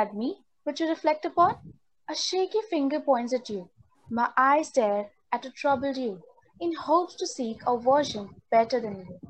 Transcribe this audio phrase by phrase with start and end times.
[0.00, 1.74] That me which you reflect upon?
[2.08, 3.68] A shaky finger points at you.
[4.08, 6.22] My eyes stare at a troubled you,
[6.58, 9.20] in hopes to seek a version better than you.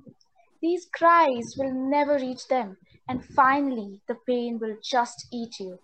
[0.62, 2.76] These cries will never reach them,
[3.08, 5.80] and finally the pain will just eat you.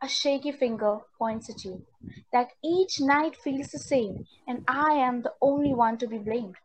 [0.00, 1.84] A shaky finger points at you.
[2.32, 6.56] That each night feels the same, and I am the only one to be blamed.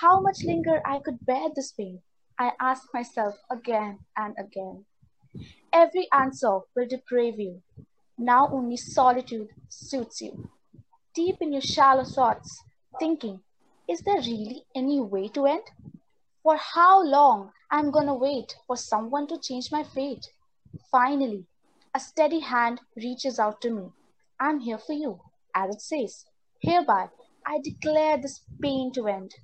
[0.00, 2.00] How much longer I could bear this pain,
[2.38, 4.86] I ask myself again and again.
[5.72, 7.62] Every answer will deprave you.
[8.18, 10.50] Now only solitude suits you.
[11.14, 12.62] Deep in your shallow thoughts,
[12.98, 13.40] thinking,
[13.88, 15.64] is there really any way to end?
[16.42, 20.28] For how long I'm gonna wait for someone to change my fate?
[20.90, 21.46] Finally,
[21.94, 23.90] a steady hand reaches out to me.
[24.40, 25.20] I'm here for you,
[25.54, 26.24] as it says.
[26.60, 27.08] Hereby,
[27.46, 29.34] I declare this pain to end.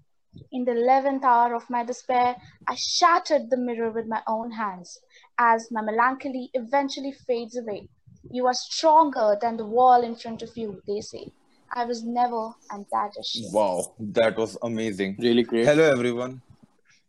[0.53, 4.99] In the eleventh hour of my despair, I shattered the mirror with my own hands.
[5.41, 7.89] As my melancholy eventually fades away,
[8.29, 11.31] you are stronger than the wall in front of you, they say.
[11.73, 13.49] I was never and that is she.
[13.53, 15.17] Wow, that was amazing.
[15.21, 15.65] Really great.
[15.65, 16.43] Hello, everyone.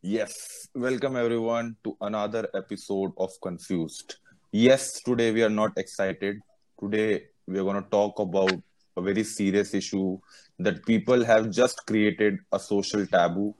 [0.04, 4.18] Yes, welcome everyone to another episode of Confused.
[4.52, 6.38] Yes, today we are not excited.
[6.80, 8.54] Today we are going to talk about
[8.96, 10.20] a very serious issue
[10.60, 13.56] that people have just created a social taboo,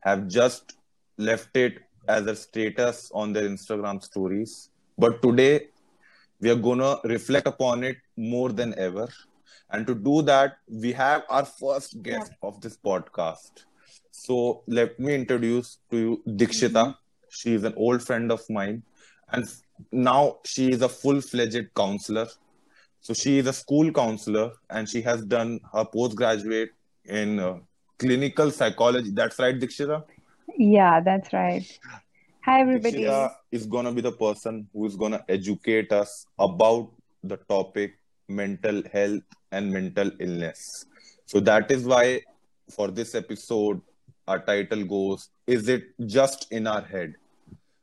[0.00, 0.76] have just
[1.16, 1.78] left it
[2.08, 4.70] as a status on their Instagram stories.
[4.98, 5.68] But today
[6.40, 9.08] we are going to reflect upon it more than ever.
[9.70, 13.64] And to do that, we have our first guest of this podcast.
[14.10, 16.96] So let me introduce to you Dikshita.
[17.28, 18.82] She is an old friend of mine,
[19.32, 19.44] and
[19.92, 22.28] now she is a full-fledged counselor.
[23.00, 26.70] So she is a school counselor, and she has done her postgraduate
[27.04, 27.58] in uh,
[27.98, 29.10] clinical psychology.
[29.10, 30.04] That's right, Dikshita.
[30.56, 31.78] Yeah, that's right.
[32.46, 32.98] Hi, everybody.
[32.98, 36.90] Dikshita is gonna be the person who is gonna educate us about
[37.24, 37.98] the topic
[38.28, 40.86] mental health and mental illness.
[41.24, 42.20] So that is why
[42.70, 43.80] for this episode
[44.28, 47.14] our title goes is it just in our head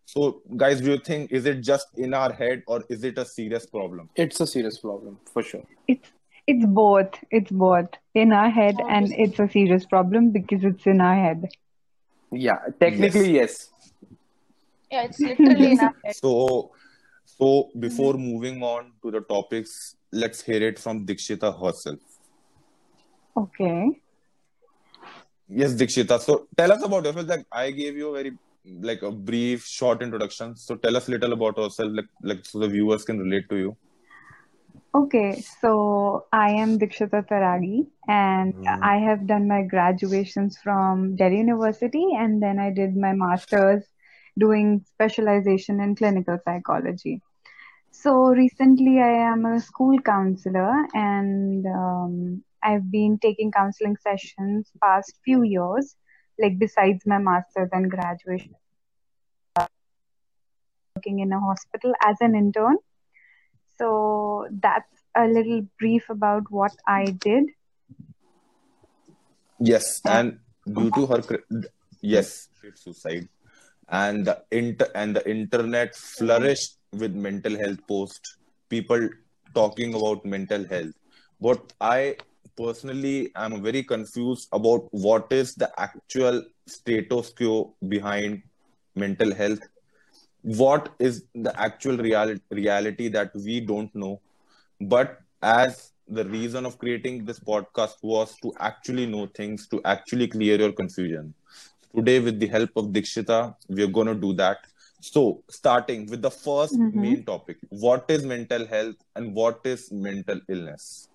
[0.06, 3.26] so guys do you think is it just in our head or is it a
[3.26, 5.64] serious problem It's a serious problem for sure.
[5.88, 6.10] It's
[6.48, 7.20] it's both.
[7.32, 9.24] It's both in our head, and Obviously.
[9.24, 11.48] it's a serious problem because it's in our head.
[12.32, 13.70] Yeah, technically yes.
[14.94, 16.16] Yeah, it's literally in our head.
[16.24, 16.32] so
[17.26, 17.48] so
[17.86, 19.72] before moving on to the topics
[20.24, 22.00] let's hear it from dikshita herself
[23.42, 23.78] Okay.
[25.62, 28.34] yes dikshita so tell us about yourself like i gave you a very
[28.90, 32.70] like a brief short introduction so tell us little about yourself like like so the
[32.76, 33.72] viewers can relate to you
[34.98, 35.42] Okay.
[35.62, 35.70] So
[36.32, 37.78] I am Dikshita Taragi,
[38.08, 38.84] and Mhm.
[38.90, 43.88] I have done my graduations from Delhi University, and then I did my master's
[44.38, 47.22] doing specialization in clinical psychology.
[47.92, 55.14] So recently, I am a school counselor, and um, I've been taking counseling sessions past
[55.24, 55.96] few years,
[56.40, 58.56] like besides my master's and graduation,
[60.96, 62.78] working in a hospital as an intern.
[63.78, 67.46] So that's a little brief about what I did.
[69.60, 71.46] Yes, and due to her, cr-
[72.02, 73.30] yes, suicide,
[73.94, 78.38] and the inter and the internet flourished with mental health posts,
[78.70, 79.10] people
[79.56, 80.94] talking about mental health.
[81.42, 82.18] But I
[82.58, 88.44] personally am very confused about what is the actual status quo behind
[88.96, 89.60] mental health.
[90.44, 94.22] What is the actual reality reality that we don't know?
[94.82, 100.28] But as the reason of creating this podcast was to actually know things, to actually
[100.28, 101.34] clear your confusion.
[101.96, 104.58] Today, with the help of Dikshita, we are going to do that.
[105.02, 106.94] So, starting with the 1st Mhm.
[106.94, 111.10] main topic what is mental health and what is mental illness?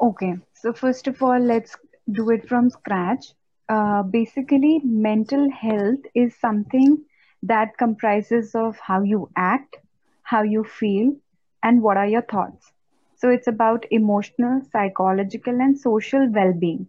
[0.00, 1.76] Okay, so first of all, let's
[2.10, 3.32] do it from scratch.
[3.68, 7.04] Uh, basically, mental health is something
[7.42, 9.76] that comprises of how you act,
[10.22, 11.14] how you feel,
[11.62, 12.72] and what are your thoughts.
[13.16, 16.88] So it's about emotional, psychological, and social well-being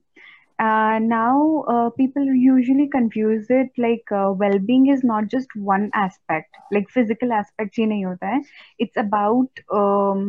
[0.60, 6.56] uh, now uh, people usually confuse it like uh, well-being is not just one aspect
[6.72, 8.40] like physical aspect hi nahi
[8.86, 10.24] it's about um,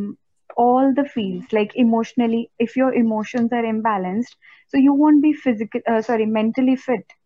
[0.57, 4.37] all the fields like emotionally if your emotions are imbalanced
[4.69, 7.17] so you won't be physical uh, sorry mentally fit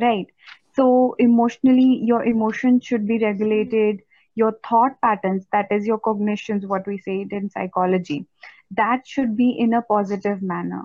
[0.00, 0.26] right?
[0.74, 4.00] So emotionally your emotions should be regulated
[4.34, 8.26] your thought patterns that is your cognitions what we say it in psychology
[8.70, 10.84] that should be in a positive manner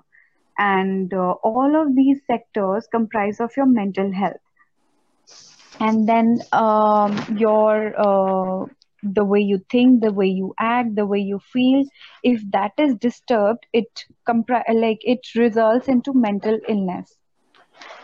[0.58, 4.38] and uh, all of these sectors comprise of your mental health.
[5.80, 8.66] And then um, your uh,
[9.04, 11.84] the way you think the way you act the way you feel
[12.24, 17.16] if that is disturbed it compri- like it results into mental illness.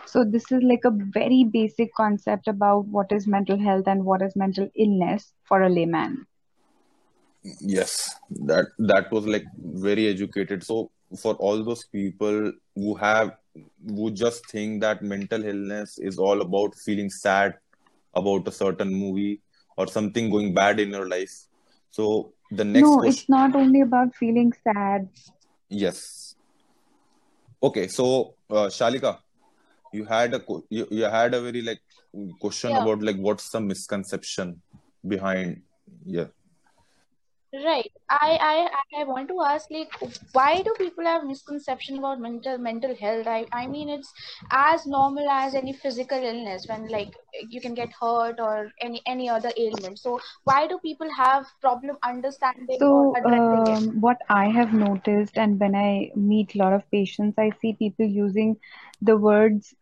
[0.06, 4.22] So this is like a very basic concept about what is mental health and what
[4.22, 6.26] is mental illness for a layman.
[7.60, 8.08] Yes,
[8.46, 10.62] that that was like very educated.
[10.62, 13.36] So for all those people who have
[13.86, 17.54] who just think that mental illness is all about feeling sad
[18.14, 19.40] about a certain movie
[19.76, 21.32] or something going bad in your life.
[21.90, 25.08] So the next no question, it's not only about feeling sad
[25.68, 26.34] yes.
[27.62, 29.18] Okay, so uh, Shalika,
[29.92, 31.80] you had a you, you had a very like
[32.40, 32.78] question Yeah.
[32.82, 34.60] about like what's the misconception
[35.06, 35.62] behind
[36.04, 36.26] yeah.
[37.52, 37.90] Right.
[38.10, 38.30] I,
[38.94, 39.90] I I want to ask like
[40.32, 43.26] why do people have misconception about mental mental health?
[43.26, 44.12] I, I mean it's
[44.50, 47.14] as normal as any physical illness when like
[47.48, 49.98] you can get hurt or any any other ailment.
[49.98, 55.58] So why do people have problem understanding or So, um, what I have noticed, and
[55.60, 58.56] when I meet a lot of patients, I see people using
[59.00, 59.74] the words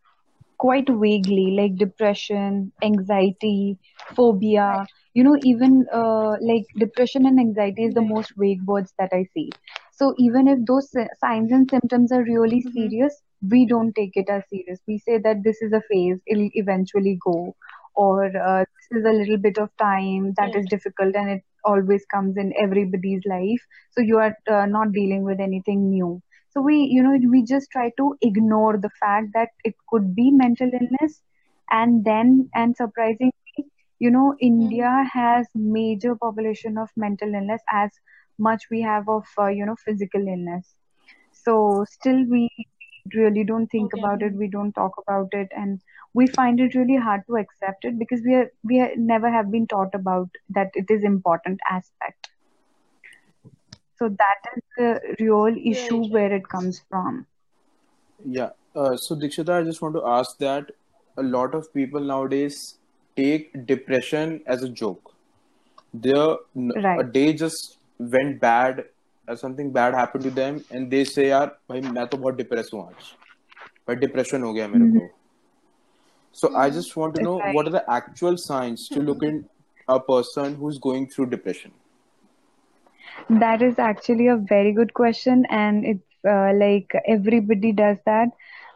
[0.58, 3.78] quite vaguely, like depression, anxiety,
[4.16, 4.68] phobia.
[4.68, 4.99] Right.
[5.14, 9.24] You know, even uh, like depression and anxiety is the most vague words that I
[9.34, 9.50] see.
[9.92, 10.90] So, even if those
[11.20, 12.74] signs and symptoms are really Mm-hmm.
[12.74, 14.80] serious, we don't take it as serious.
[14.86, 17.54] We say that this is a phase, it'll eventually go,
[17.94, 22.04] or uh, this is a little bit of time that is difficult and it always
[22.06, 23.60] comes in everybody's life.
[23.92, 26.20] So, you are uh, not dealing with anything new.
[26.50, 30.30] So we, you know, we just try to ignore the fact that it could be
[30.32, 31.22] mental illness,
[31.70, 33.32] and then, and surprisingly,
[34.00, 34.80] you know, Mm-hmm.
[34.80, 37.90] India has major population of mental illness as
[38.38, 40.74] much we have of, uh, you know, physical illness.
[41.32, 42.48] So still we
[43.14, 43.94] really don't think Okay.
[43.94, 45.80] about it, we don't talk about it, and
[46.14, 49.50] we find it really hard to accept it because we are we are, never have
[49.50, 52.30] been taught about that it is important aspect.
[53.96, 56.12] So that is the real issue Right, right.
[56.12, 57.26] where it comes from.
[58.24, 58.50] Yeah.
[58.74, 60.72] Uh, so Dikshita, I just want to ask that
[61.16, 62.78] a lot of people nowadays
[63.17, 65.13] take depression as a joke.
[65.95, 67.11] Their n- a Right.
[67.11, 68.83] day just went bad,
[69.29, 72.73] or something bad happened to them, and they say, "यार भाई मैं तो बहुत depressed
[72.73, 73.13] हूँ आज,
[73.87, 74.97] भाई depression हो गया मेरे Mhm.
[74.97, 75.09] को."
[76.33, 76.77] So I Mm-hmm.
[76.77, 77.55] just want to know Right.
[77.55, 79.45] what are the actual signs to look in
[79.89, 81.71] a person who's going through depression.
[83.29, 88.29] That is actually a very good question, and it's uh, like everybody does that.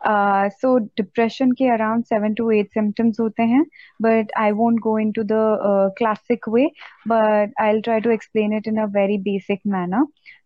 [0.06, 3.64] Uh, so depression के around seven to eight symptoms होते हैं,
[4.00, 5.42] but I won't go into the
[5.72, 6.72] uh, classic way,
[7.06, 10.04] but I'll try to explain it in a very basic manner.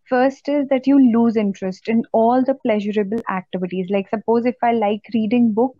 [0.08, 3.88] First is that you lose interest in all the pleasurable activities.
[3.90, 5.76] Like suppose if I like reading book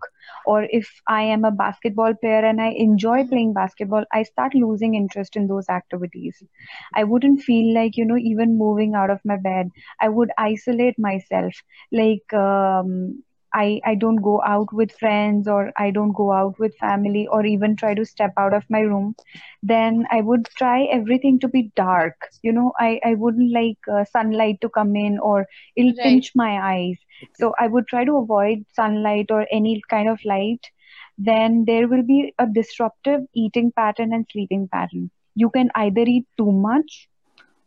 [0.46, 3.30] or if I am a basketball player and I enjoy Mm-hmm.
[3.30, 6.42] playing basketball, I start losing interest in those activities.
[6.94, 9.70] I wouldn't feel like, you know, even moving out of my bed.
[10.00, 11.52] I would isolate myself.
[11.92, 13.22] Like, um,
[13.53, 17.45] I, I don't go out with friends or I don't go out with family or
[17.45, 19.15] even try to step out of my room.
[19.63, 22.15] Then I would try everything to be dark.
[22.43, 26.03] You know, I, I wouldn't like uh, sunlight to come in or it'll Right.
[26.03, 26.97] pinch my eyes.
[27.33, 30.65] So I would try to avoid sunlight or any kind of light.
[31.17, 35.11] Then there will be a disruptive eating pattern and sleeping pattern.
[35.35, 37.08] You can either eat too much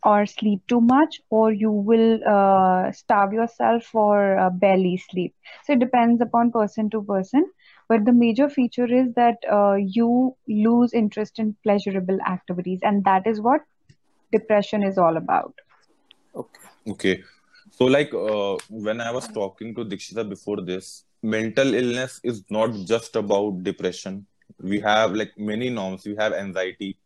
[0.05, 5.35] or sleep too much, or you will uh, starve yourself or uh, barely sleep.
[5.65, 7.51] So it depends upon person to person.
[7.89, 13.27] But the major feature is that uh, you lose interest in pleasurable activities, and that
[13.27, 13.61] is what
[14.33, 15.55] depression is all about.
[16.35, 16.61] Okay.
[16.89, 17.23] Okay.
[17.71, 22.73] So, like, uh, when I was talking to Dikshita before this, mental illness is not
[22.87, 24.27] just about depression.
[24.59, 26.05] We have like many norms.
[26.05, 26.99] We have anxiety,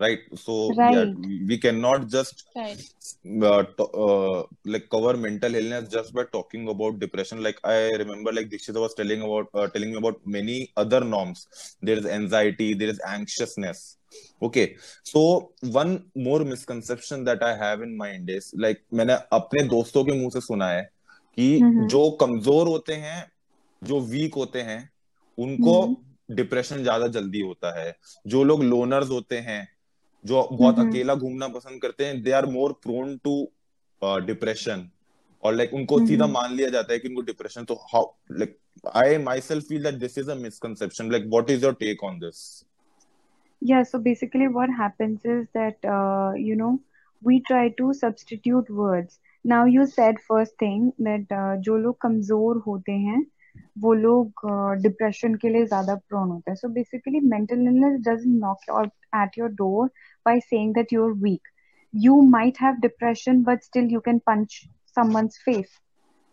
[0.00, 0.20] right?
[0.34, 1.08] So, Right.
[1.16, 2.80] we we cannot just Right.
[3.42, 7.42] uh, to, uh, like cover mental illness just by talking about depression.
[7.42, 11.46] Like I remember, like Dikshita was telling about uh, telling me about many other norms.
[11.82, 13.96] There is anxiety, there is anxiousness.
[14.42, 20.04] Okay, so one more misconception that I have in mind is like मैंने अपने दोस्तों
[20.04, 20.82] के मुँह से सुना है
[21.36, 23.30] कि हम्म जो कमज़ोर होते हैं
[23.82, 24.90] जो वीक होते हैं
[25.38, 27.94] उनको हम्म डिप्रेशन ज़्यादा जल्दी होता है
[28.26, 29.73] जो लोग लोनर्स होते हैं
[30.26, 33.36] जो बहुत अकेला घूमना पसंद करते हैं they are more prone to
[34.26, 34.88] depression
[35.42, 38.56] और लाइक उनको सीधा मान लिया जाता है कि उनको डिप्रेशन तो how like
[38.96, 42.46] I myself feel that this is a misconception like what is your take on this
[43.62, 46.72] Yeah, so basically what happens is that uh, you know
[47.22, 49.20] we try to substitute words.
[49.44, 53.20] now you said first thing that uh, जो लोग कमज़ोर होते हैं
[53.84, 54.42] वो लोग
[54.82, 56.56] depression के लिए ज़्यादा प्रोन होते हैं.
[56.56, 59.90] So basically mental illness doesn't knock out at your door.
[60.24, 61.42] By saying that you're weak.
[61.92, 65.80] You might have depression but still you can punch someone's face.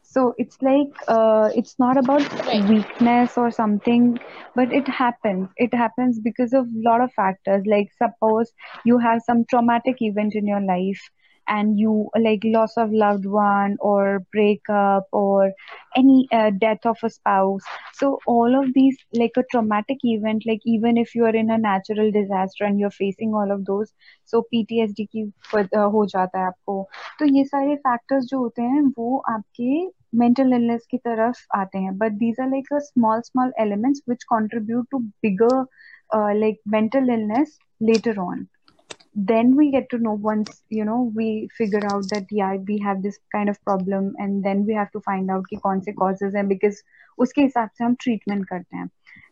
[0.01, 2.65] So it's like uh, it's not about Right.
[2.69, 4.19] weakness or something
[4.55, 5.50] but it happens.
[5.57, 7.63] It happens because of a lot of factors.
[7.65, 8.53] Like suppose
[8.86, 11.01] you have some traumatic event in your life
[11.49, 15.52] and you like loss of loved one or breakup or
[15.97, 17.62] any uh, death of a spouse
[17.95, 21.59] so all of these like a traumatic event like even if you are in a
[21.59, 23.92] natural disaster and you're facing all of those
[24.25, 26.83] so ptsd की फ- uh, हो जाता है आपको
[27.18, 29.87] तो ये सारे factors जो होते हैं वो आपके
[30.23, 34.26] mental illness की तरफ आते हैं but these are like a small small elements which
[34.33, 35.54] contribute to bigger
[36.16, 37.59] uh, like mental illness
[37.90, 38.47] later on
[39.14, 43.02] then we get to know once you know we figure out that yeah we have
[43.02, 46.35] this kind of problem and then we have to find out कि कौन से causes
[46.37, 46.83] हैं because
[47.18, 48.88] उसके हिसाब से हम treatment करते हैं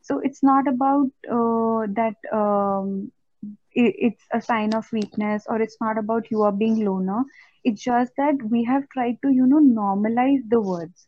[0.08, 2.90] so it's not about uh, that um,
[3.82, 7.22] i- it's a sign of weakness or it's not about you are being loner
[7.64, 11.06] it's just that we have tried to you know normalize the words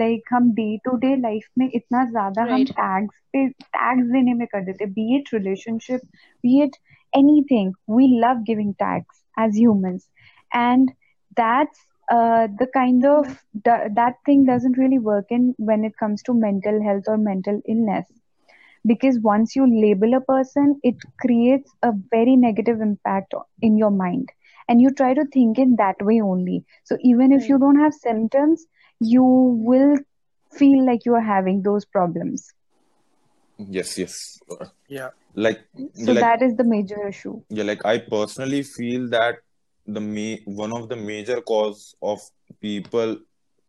[0.00, 2.72] like हम day to day life में इतना ज्यादा हम Right.
[2.80, 6.00] Tags पे tags देने में कर देते B it relationship
[6.46, 6.76] B it
[7.15, 7.73] anything.
[7.87, 10.07] We love giving tags as humans.
[10.53, 10.91] And
[11.35, 11.79] that's
[12.11, 13.25] uh, the kind of
[13.65, 17.61] th- that thing doesn't really work in when it comes to mental health or mental
[17.67, 18.07] illness.
[18.85, 24.29] Because once you label a person it creates a very negative impact in your mind.
[24.69, 26.65] And you try to think in that way only.
[26.85, 28.65] So even if you don't have symptoms
[28.99, 29.97] you will
[30.53, 32.53] feel like you are having those problems.
[33.57, 34.39] Yes, yes.
[34.87, 35.09] Yeah.
[35.45, 35.59] Like,
[35.93, 39.35] so like that is the major issue yeah, like I personally feel that
[39.85, 42.19] the ma- one of the major cause of
[42.59, 43.17] people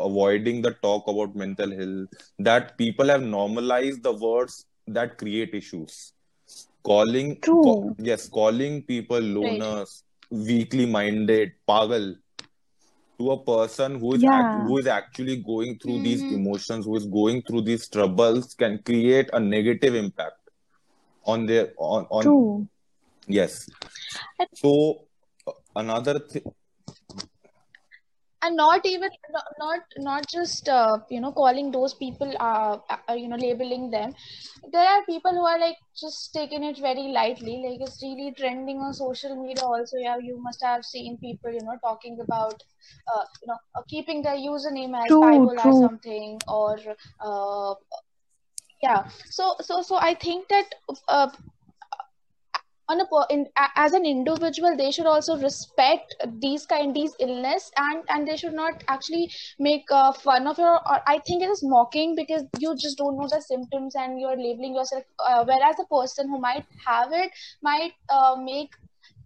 [0.01, 2.09] avoiding the talk about mental health
[2.39, 5.99] that people have normalized the words that create issues
[6.91, 7.95] calling True.
[7.99, 12.09] yes calling people loners weakly minded pagal
[13.19, 14.65] to a person who is act- Yeah.
[14.67, 16.37] who is actually going through these Mhm.
[16.41, 20.38] emotions who is going through these troubles can create a negative impact
[21.29, 22.67] on their on, on true.
[23.29, 23.69] Yes.
[24.55, 25.07] So
[25.47, 26.45] uh, another thing,
[28.43, 33.13] and not even not not, not just uh, you know calling those people uh, uh,
[33.15, 34.15] you know labeling them.
[34.73, 37.57] There are people who are like just taking it very lightly.
[37.67, 39.97] Like it's really trending on social media also.
[39.99, 42.63] Yeah you must have seen people you know talking about
[43.13, 46.79] uh, you know uh, keeping their username as True, bible or something or
[47.21, 47.75] uh,
[48.83, 50.67] yeah so so so i think that
[51.09, 51.29] uh,
[52.89, 58.03] on a in, as an individual they should also respect these kind these illness and
[58.09, 61.63] and they should not actually make uh, fun of your or i think it is
[61.63, 65.87] mocking because you just don't know the symptoms and you're labeling yourself uh, whereas the
[65.97, 67.31] person who might have it
[67.63, 68.73] might uh, make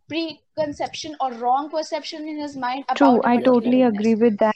[0.08, 3.82] preconception or wrong perception in his mind about True, I totally illness.
[3.82, 4.54] agree with that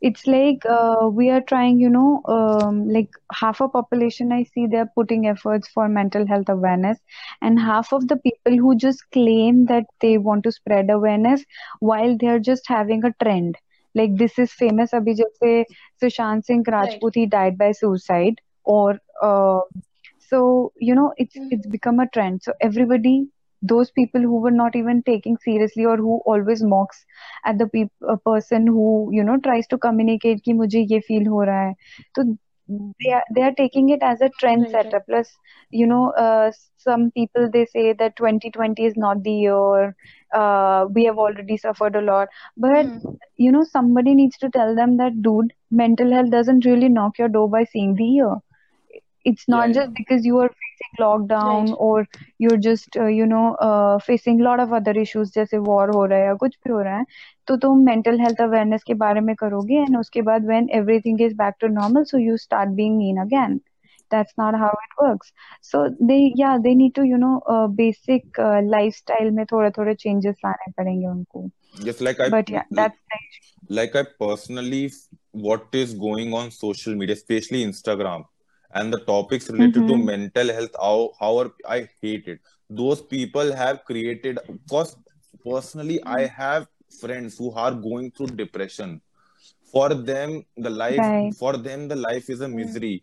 [0.00, 4.66] it's like uh, we are trying you know um, like half a population i see
[4.66, 6.98] they're putting efforts for mental health awareness
[7.42, 11.44] and half of the people who just claim that they want to spread awareness
[11.80, 13.56] while they're just having a trend
[13.94, 15.64] like this is famous abhi jaise
[16.02, 17.20] sushant singh rajput right.
[17.22, 19.60] he died by suicide or uh,
[20.30, 21.54] so you know it's mm-hmm.
[21.56, 23.16] it's become a trend so everybody
[23.62, 27.04] those people who were not even taking seriously or who always mocks
[27.44, 31.44] at the pe- person who you know tries to communicate ki mujhe ye feel ho
[31.52, 31.74] raha hai
[32.18, 32.24] so
[33.02, 34.76] they are, they are taking it as a trend right.
[34.76, 35.30] setter plus
[35.70, 36.50] you know uh,
[36.86, 39.94] some people they say that 2020 is not the year
[40.34, 43.16] uh, we have already suffered a lot but mm.
[43.36, 47.28] you know somebody needs to tell them that dude mental health doesn't really knock your
[47.28, 48.34] door by seeing the year
[49.24, 49.94] it's not Yeah, just yeah.
[49.98, 51.76] because you are facing lockdown Right.
[51.78, 52.06] or
[52.38, 56.18] you're just uh, you know uh, facing lot of other issues जैसे war हो रहा
[56.18, 57.04] है या कुछ भी हो रहा है
[57.46, 61.34] तो तुम mental health awareness के बारे में करोगे and उसके बाद when everything is
[61.42, 63.60] back to normal so you start being mean again
[64.14, 65.32] that's not how it works
[65.72, 69.94] so they yeah they need to you know uh, basic uh, lifestyle में थोड़े थोड़े
[70.06, 71.50] changes लाने पड़ेंगे उनको
[71.88, 73.60] just like I, but yeah that's the issue.
[73.68, 74.90] like I personally,
[75.32, 78.24] what is going on social media, especially Instagram,
[78.74, 80.04] and the topics related to Mhm.
[80.12, 82.40] mental health, how how are I hate it.
[82.68, 84.38] Those people have created.
[84.48, 84.96] Because
[85.44, 86.66] personally, I have
[87.00, 89.00] friends who are going through depression.
[89.72, 91.34] For them, the life Right.
[91.38, 92.94] for them the life is a misery.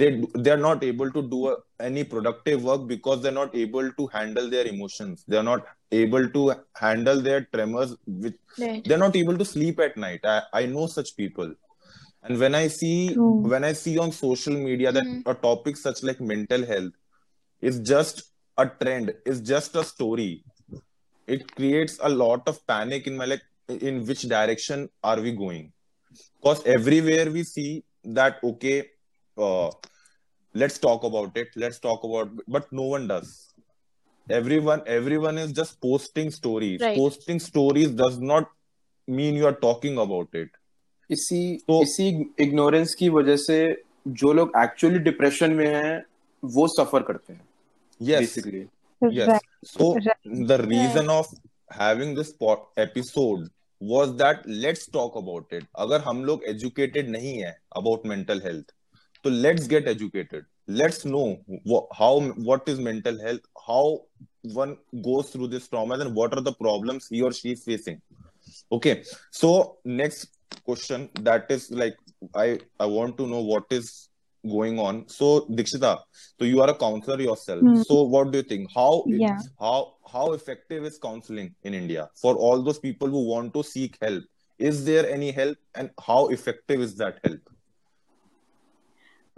[0.00, 0.06] they
[0.44, 4.46] they're not able to do a, any productive work because they're not able to handle
[4.54, 5.66] their emotions they're not
[5.98, 6.42] able to
[6.82, 7.90] handle their tremors
[8.22, 8.86] which Right.
[8.86, 11.52] they're not able to sleep at night i, I know such people
[12.24, 13.40] and when i see True.
[13.54, 15.22] when i see on social media that Mhm.
[15.32, 16.94] a topic such like mental health
[17.70, 18.22] is just
[18.64, 20.32] a trend is just a story
[21.36, 23.44] it creates a lot of panic in my like
[23.90, 25.72] in which direction are we going
[26.42, 27.70] because everywhere we see
[28.20, 28.78] that okay
[29.46, 29.70] uh,
[30.62, 33.30] let's talk about it let's talk about but no one does
[34.38, 36.96] everyone everyone is just posting stories Right.
[36.96, 38.50] posting stories does not
[39.06, 40.50] mean you are talking about it
[41.10, 42.08] इसी तो, इसी
[42.40, 43.58] ignorance की वजह से
[44.20, 46.02] जो लोग actually depression में हैं
[46.42, 47.46] वो सफ़र करते हैं
[48.00, 48.38] yes
[49.02, 49.94] yes so
[50.46, 51.34] the reason of
[51.80, 52.32] having this
[52.78, 53.48] episode
[53.80, 58.74] was that let's talk about it अगर हम लोग एजुकेटेड नहीं है अबाउट मेंटल हेल्थ
[59.24, 60.44] तो let's get educated
[60.78, 61.24] let's know
[61.94, 63.96] how what is mental health how
[64.54, 68.00] one goes through this trauma and what are the problems he or she is facing.
[68.70, 69.02] Okay.
[69.30, 70.30] So next
[70.64, 71.96] question that is like
[72.34, 74.08] i i want to know what is
[74.46, 75.08] going on.
[75.08, 75.98] So dikshita
[76.38, 77.60] so you are a counselor yourself.
[77.60, 77.82] Hmm.
[77.82, 78.68] so what do you think?
[78.74, 79.38] How Yeah.
[79.58, 83.96] how how effective is counseling in india for all those people who want to seek
[84.02, 84.24] help?
[84.58, 87.40] Is there any help and how effective is that help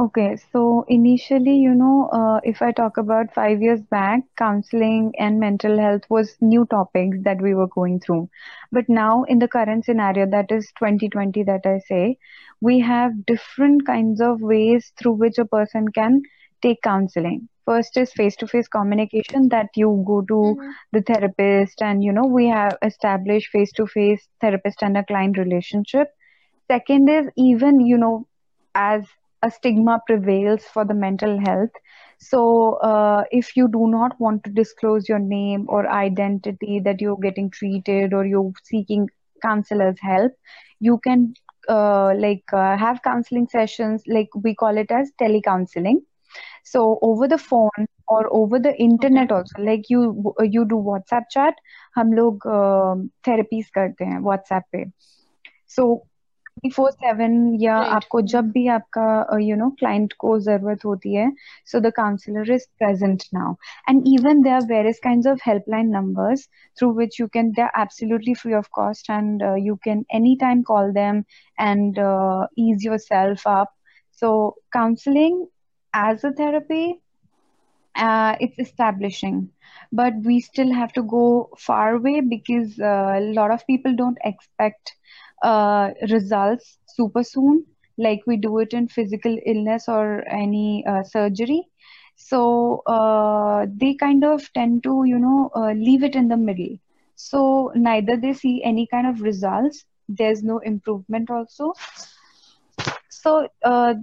[0.00, 5.38] Okay, so initially, you know, uh, if I talk about five years back, counseling and
[5.40, 8.28] mental health was new topics that we were going through.
[8.72, 12.18] But now, in the current scenario, that is 2020, that I say,
[12.60, 16.22] we have different kinds of ways through which a person can
[16.62, 17.48] take counseling.
[17.64, 20.74] First is face-to-face communication that you go to Mhm.
[20.92, 26.08] the therapist, and you know, we have established face-to-face therapist and a client relationship.
[26.70, 28.26] Second is even, you know,
[28.74, 29.06] as
[29.41, 31.69] a stigma prevails for the mental health.
[32.19, 37.17] So, uh, if you do not want to disclose your name or identity that you're
[37.21, 39.09] getting treated or you're seeking
[39.41, 40.31] counselor's help,
[40.79, 41.33] you can
[41.69, 45.97] uh, like uh, have counseling sessions, like we call it as telecounseling.
[46.63, 51.53] So over the phone or over the internet also, like you you do WhatsApp chat,
[51.95, 52.47] हम लोग
[53.27, 54.83] therapies करते हैं WhatsApp पे.
[56.55, 57.97] So 24/7 या Right.
[57.97, 59.05] आपको जब भी आपका
[59.41, 61.25] यू नो क्लाइंट को जरूरत होती है
[61.71, 63.49] so the counselor is present now
[63.91, 66.45] and even there are various kinds of helpline numbers
[66.79, 70.91] through which you can they're absolutely free of cost and uh, you can anytime call
[71.01, 71.23] them
[71.69, 73.73] and uh, ease yourself up
[74.23, 74.33] so
[74.79, 75.39] counseling
[75.93, 76.85] as a therapy
[77.95, 79.49] uh, it's establishing
[79.91, 84.17] but we still have to go far away because uh, a lot of people don't
[84.23, 84.95] expect
[85.42, 87.64] uh, results super soon
[87.98, 91.62] like we do it in physical illness or any uh, surgery.
[92.16, 96.76] So uh, they kind of tend to you know uh, leave it in the middle.
[97.16, 99.84] So neither they see any kind of results.
[100.08, 101.72] There's no improvement also.
[103.08, 103.94] So uh,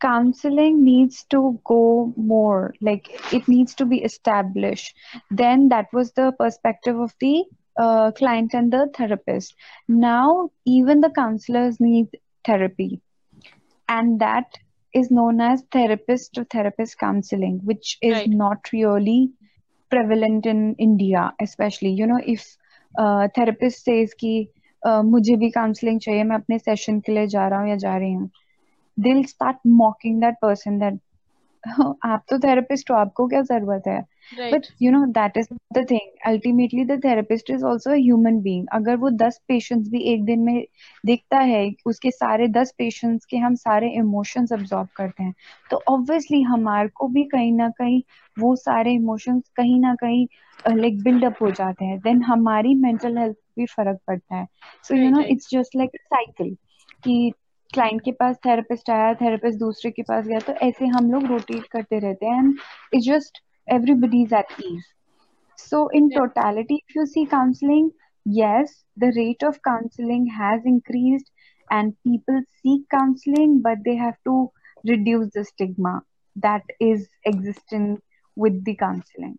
[0.00, 2.74] counseling needs to go more.
[2.80, 4.94] Like it needs to be established.
[5.30, 7.44] Then that was the perspective of the
[7.77, 9.55] uh, client and the therapist
[9.87, 12.07] now even the counselors need
[12.45, 13.01] therapy
[13.87, 14.57] and that
[14.93, 18.35] is known as therapist to therapist counseling which is Right.
[18.41, 19.31] not really
[19.89, 22.45] prevalent in india especially you know if
[23.03, 24.33] uh, therapist says कि
[24.87, 27.95] uh, मुझे भी counselling चाहिए मैं अपने session के लिए जा रहा हूँ या जा
[27.97, 28.29] रही हूँ
[28.97, 31.06] they'll start mocking that person that "Oh,
[32.04, 34.00] आप तो थेरेपिस्ट हो आपको क्या ज़रूरत है?
[34.52, 38.96] But you know that is the thing ultimately the therapist is also human being अगर
[38.96, 40.64] वो दस पेशेंट्स भी एक दिन में
[41.06, 45.34] देखता है उसके सारे दस पेशेंट्स के हम सारे इमोशंस ऑब्जॉर्व करते हैं
[45.70, 48.02] तो ऑब्वियसली हमारे को भी कहीं ना कहीं
[48.36, 50.26] वो सारे इमोशंस कहीं ना कहीं
[50.68, 51.98] लाइक बिल्डअप हो जाते हैं.
[52.00, 54.46] देन हमारी मेंटल हेल्थ भी फ़र्क पड़ता है.
[54.84, 56.54] So you know it's just like cycle
[57.04, 57.32] कि
[57.74, 61.66] क्लाइंट के पास थेरेपिस्ट आया थेरेपिस्ट दूसरे के पास गया तो ऐसे हम लोग रोटेट
[61.72, 62.58] करते रहते हैं and
[62.94, 64.84] it just everybody is at ease
[65.58, 67.90] so in totality if you see counselling
[68.26, 71.24] yes the rate of counselling has increase
[71.68, 74.42] and people seek counselling but they have to
[74.86, 76.00] reduce the stigma
[76.36, 77.96] that is existing
[78.36, 79.36] with the counselling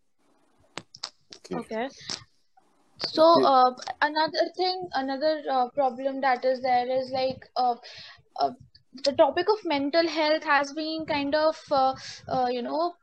[3.00, 7.76] so uh, another thing another uh, problem that is there is like uh,
[8.40, 8.52] uh,
[9.04, 11.96] the topic of mental health has been kind of, uh,
[12.28, 12.96] uh, you know,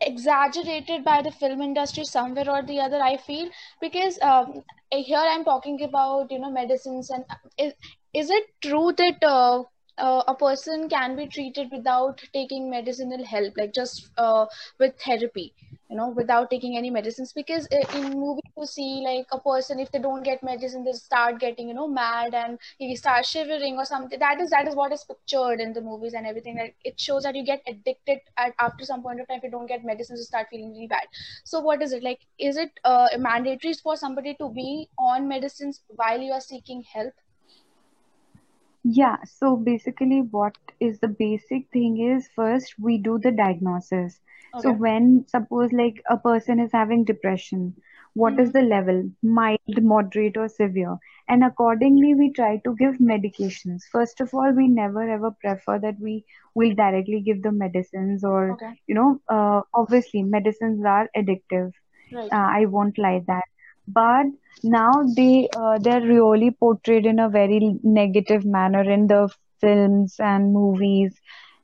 [0.00, 3.48] exaggerated by the film industry somewhere or the other, I feel,
[3.80, 7.24] because um, here I'm talking about, you know, medicines and
[7.58, 7.72] is,
[8.14, 9.24] is it true that
[9.98, 14.46] uh, a person can be treated without taking medicinal help, like just uh,
[14.78, 15.54] with therapy,
[15.88, 17.32] you know, without taking any medicines.
[17.32, 20.92] Because uh, in movies you see like a person if they don't get medicine, they
[20.92, 24.18] start getting you know mad and he starts shivering or something.
[24.18, 26.56] That is that is what is pictured in the movies and everything.
[26.58, 29.38] Like it shows that you get addicted at after some point of time.
[29.38, 31.06] If you don't get medicines, you start feeling really bad.
[31.44, 32.20] So what is it like?
[32.38, 37.14] Is it uh, mandatory for somebody to be on medicines while you are seeking help?
[38.88, 44.20] Yeah, so basically, what is the basic thing is first we do the diagnosis.
[44.54, 44.72] So, Okay.
[44.72, 47.74] when suppose like a person is having depression,
[48.14, 48.52] what is Mhm.
[48.52, 49.10] the level?
[49.22, 50.98] Mild, moderate, or severe?
[51.28, 53.82] And accordingly, we try to give medications.
[53.92, 58.56] First of all, we never ever prefer that we will directly give the medicines, or
[58.56, 58.80] Okay.
[58.86, 61.72] you know, uh, obviously, medicines are addictive.
[62.12, 62.32] Right.
[62.32, 63.44] Uh, I won't lie that.
[63.86, 64.26] But
[64.62, 69.28] now they uh, they're really portrayed in a very negative manner in the
[69.60, 71.20] films and movies,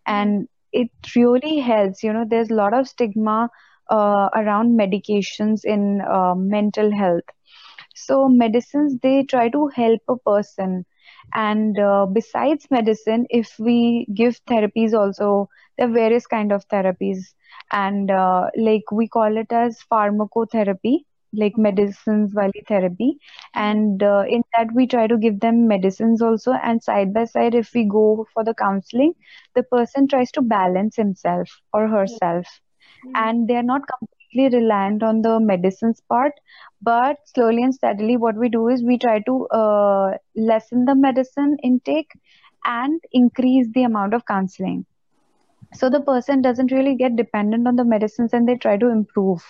[0.07, 2.03] and it really helps.
[2.03, 3.51] You know, there's a lot of stigma
[3.91, 7.25] uh, around medications in uh, mental health.
[7.95, 10.85] So medicines they try to help a person,
[11.35, 17.19] and uh, besides medicine, if we give therapies also, there are various kind of therapies,
[17.71, 23.18] and uh, like we call it as pharmacotherapy, like medicines wali therapy,
[23.55, 27.55] and uh, in that we try to give them medicines also, and side by side,
[27.55, 29.14] if we go for the counseling,
[29.55, 32.47] the person tries to balance himself or herself.
[33.05, 33.12] Mhm.
[33.14, 36.33] and they're not completely reliant on the medicines part.
[36.81, 41.57] But slowly and steadily what we do is we try to uh, lessen the medicine
[41.62, 42.11] intake
[42.64, 44.87] and increase the amount of counseling.
[45.75, 49.42] So the person doesn't really get dependent on the medicines and they try to improve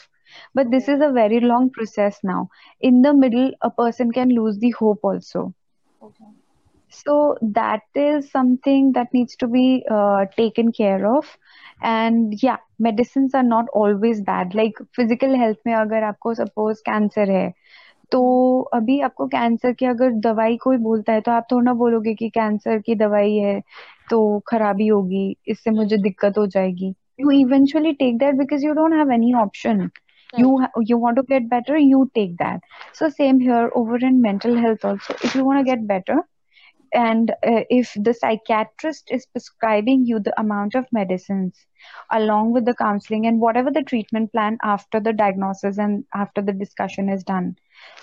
[0.55, 2.49] but this is a very long process now
[2.81, 5.53] in the middle a person can lose the hope also
[6.03, 6.33] Okay.
[6.91, 11.25] so that is something that needs to be uh, taken care of.
[11.83, 14.55] And yeah, medicines are not always bad.
[14.55, 17.51] Like physical health में अगर आपको suppose cancer है
[18.11, 18.49] तो Mhm.
[18.75, 22.29] अभी आपको cancer की अगर दवाई कोई बोलता है तो आप थोड़ा ना बोलोगे कि
[22.35, 23.61] कैंसर की दवाई है
[24.11, 24.19] तो
[24.49, 25.97] खराबी होगी इससे मुझे.
[26.03, 30.02] दिक्कत हो जाएगी you eventually take that because you don't have any option you
[30.33, 30.45] Right.
[30.61, 32.61] ha- you want to get better you take that.
[32.93, 35.15] So same here over in mental health also.
[35.23, 36.19] If you want to get better
[36.95, 41.67] and uh, if the psychiatrist is prescribing you the amount of medicines
[42.13, 46.53] along with the counseling and whatever the treatment plan after the diagnosis and after the
[46.53, 47.57] discussion is done.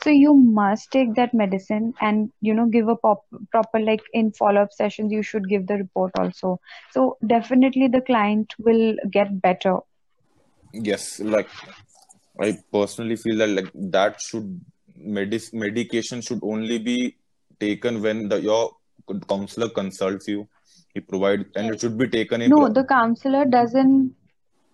[0.03, 4.31] So you must take that medicine and you know give a pop, proper like in
[4.33, 6.59] follow up sessions you should give the report also.
[6.91, 9.79] So definitely the client will get better.
[10.73, 11.49] Yes, like
[12.39, 14.62] I personally feel that like that should
[14.95, 17.17] medic medication should only be
[17.60, 18.71] taken when the your
[19.28, 20.47] counselor consults you.
[20.93, 24.15] He provide and it should be taken in no pro the counselor doesn't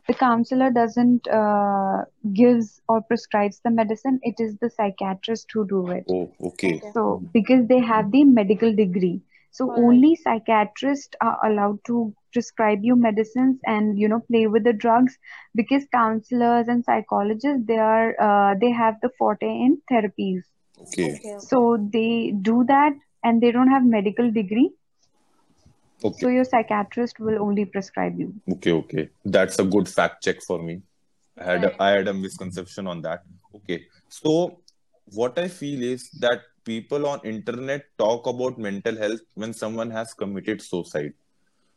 [0.07, 5.89] the counselor doesn't uh, gives or prescribes the medicine it is the psychiatrist who do
[5.89, 6.75] it Oh, okay.
[6.75, 6.91] Okay.
[6.93, 9.21] so because they have the medical degree
[9.57, 9.83] so All right.
[9.87, 15.17] only psychiatrists are allowed to prescribe you medicines and you know play with the drugs
[15.59, 20.41] because counselors and psychologists they are uh, they have the forte in therapies
[20.81, 21.05] Okay.
[21.13, 21.37] Okay.
[21.39, 21.59] so
[21.93, 24.71] they do that and they don't have medical degree
[26.03, 26.17] Okay.
[26.23, 28.73] so your psychiatrist will only prescribe you Okay.
[28.81, 29.09] Okay.
[29.37, 30.81] That's a good fact check for me.
[31.39, 31.75] I had a, Right.
[31.85, 33.23] I had a misconception on that.
[33.55, 33.79] Okay.
[34.09, 34.59] So
[35.21, 40.13] what I feel is that people on internet talk about mental health when someone has
[40.13, 41.13] committed suicide.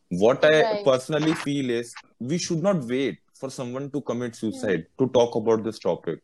[0.08, 0.84] What I Right.
[0.84, 4.44] personally feel is we should not wait for someone to commit Hmm.
[4.44, 6.20] suicide to talk about this topic.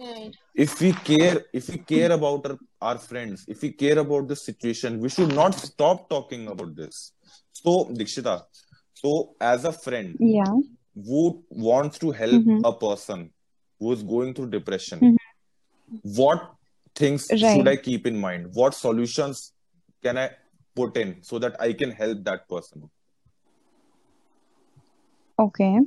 [0.00, 0.34] Right.
[0.54, 4.44] If we care, if we care about our, our friends, if we care about this
[4.44, 7.12] situation, we should not stop talking about this.
[7.52, 8.42] So, Dikshita,
[8.94, 10.54] so as a friend yeah
[10.94, 13.30] who wants to help hmm a person
[13.78, 15.16] who is going through depression, hmm
[16.02, 16.55] what
[16.96, 18.50] things should I keep in mind?
[18.54, 19.52] What solutions
[20.02, 20.30] can I
[20.74, 22.90] put in so that I can help that person?
[25.38, 25.78] okay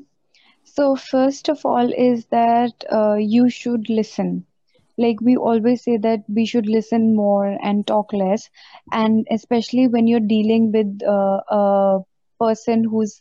[0.63, 4.45] So, first of all, is that uh, you should listen.
[5.03, 8.49] Like we always say that we should listen more and talk less,
[9.01, 11.99] and especially when you're dealing with uh, a
[12.43, 13.15] person who's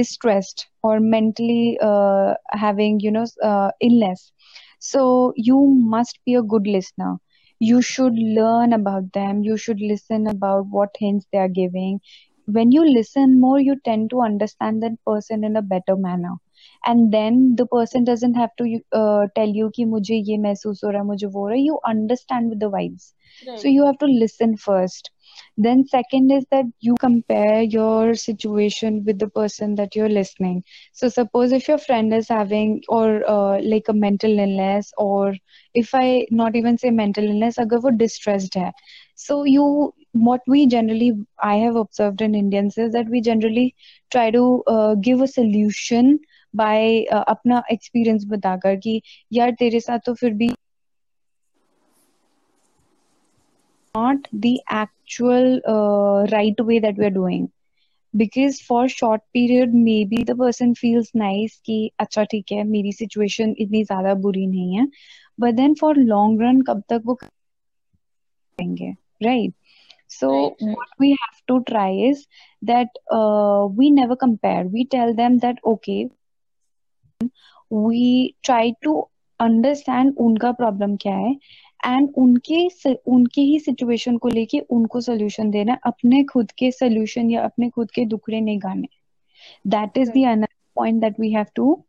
[0.00, 4.32] distressed or mentally uh, having, you know, uh, illness.
[4.80, 5.60] So, you
[5.96, 7.12] must be a good listener
[7.60, 9.42] you should learn about them.
[9.44, 12.00] You should listen about what hints they are giving.
[12.46, 16.34] When you listen more you tend to understand that person in a better manner.
[16.86, 20.92] And then the person doesn't have to uh, tell you ki mujhe ye mehsoos ho
[20.96, 23.12] raha mujhe wo raha you understand with the vibes.
[23.46, 23.58] Right.
[23.60, 25.10] so you have to listen first
[25.57, 31.09] then second is that you compare your situation with the person that you're listening so
[31.09, 35.33] suppose if your friend is having or uh, like a mental illness or
[35.73, 38.71] if i not even say mental illness agar wo distressed hai
[39.25, 39.65] so you
[40.27, 41.11] what we generally
[41.51, 43.67] i have observed in indians is that we generally
[44.15, 44.43] try to
[44.75, 46.11] uh, give a solution
[46.61, 46.77] by
[47.15, 49.01] uh, अपना experience बताकर कि
[49.39, 50.49] यार तेरे साथ तो फिर भी
[53.89, 57.49] not the actual uh, right way that we are doing
[58.13, 63.53] because for short period maybe the person feels nice कि अच्छा ठीक है मेरी situation
[63.65, 64.87] इतनी ज्यादा बुरी नहीं है
[65.43, 68.91] but then for long run कब तक वो करेंगे
[69.25, 69.53] right
[70.13, 70.77] so Right, right.
[70.77, 72.25] what we have to try is
[72.61, 76.09] that uh, we never compare we tell them that okay
[77.69, 78.93] we try to
[79.39, 81.35] understand उनका प्रॉब्लम क्या है
[81.86, 87.44] एंड उनके उनके ही situation को लेके उनको सोल्यूशन देना अपने खुद के सोल्यूशन या
[87.44, 88.88] अपने खुद के दुखड़े नहीं गाने
[89.66, 91.84] that is the another point that we have to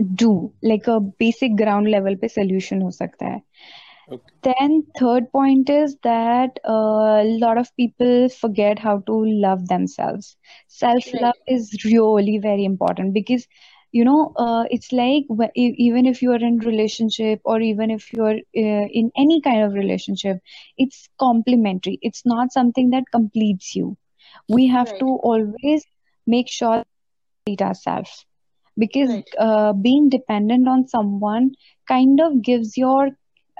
[0.00, 3.42] do like a basic ground level पे सोल्यूशन हो सकता है
[4.10, 4.20] Okay.
[4.42, 10.36] then third point is that a uh, lot of people forget how to love themselves
[10.68, 13.46] self love is really very important because
[13.92, 15.24] you know uh, it's like
[15.54, 19.62] even if you are in relationship or even if you are uh, in any kind
[19.62, 20.38] of relationship
[20.76, 23.96] it's complementary it's not something that completes you
[24.48, 24.98] we have Right.
[24.98, 25.84] to always
[26.26, 28.24] make sure we treat ourselves
[28.78, 29.28] because Right.
[29.38, 31.50] uh, being dependent on someone
[31.88, 33.10] kind of gives your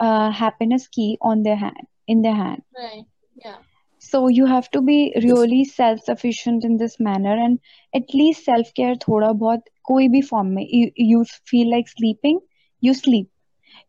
[0.01, 3.05] uh, happiness key on their hand in their hand Right.
[3.45, 3.59] Yeah.
[3.99, 7.59] so you have to be really self sufficient in this manner and
[7.95, 12.41] at least self care thoda bahut कोई भी form में you feel like sleeping
[12.85, 13.29] you sleep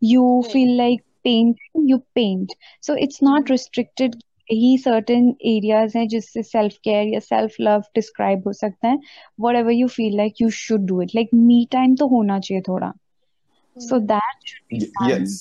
[0.03, 4.15] you feel like painting you paint so it's not restricted
[4.51, 8.99] यही certain areas हैं जिससे self care या self love describe हो सकते हैं।
[9.55, 12.91] Whatever you feel like you should do it like me time तो होना चाहिए थोड़ा।
[12.91, 13.87] hmm.
[13.87, 15.11] So that should be fun.
[15.11, 15.35] yes.